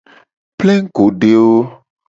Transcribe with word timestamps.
Plengugodewo. 0.57 1.59